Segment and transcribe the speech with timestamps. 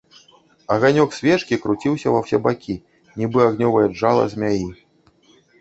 [0.75, 2.79] Аганёк свечкі круціўся ва ўсе бакі,
[3.23, 4.67] нібы агнёвае джала змяі.